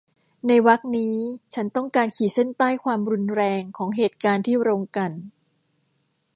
[0.47, 1.15] ในวรรคนี้
[1.53, 5.13] ฉันต้องการขีดเส้นใต้ความรุนแรงของเหตุการณ์ที่โรงกลั่น